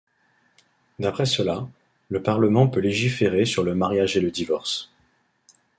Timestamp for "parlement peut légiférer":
2.23-3.45